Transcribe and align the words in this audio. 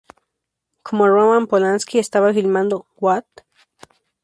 Como 0.81 1.07
Roman 1.15 1.45
Polanski 1.45 1.99
estaba 1.99 2.33
filmando 2.33 2.87
"What? 2.97 3.25